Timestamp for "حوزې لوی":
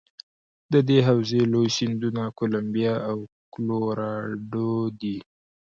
1.07-1.67